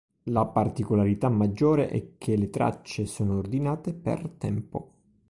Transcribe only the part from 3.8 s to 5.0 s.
per "tempo".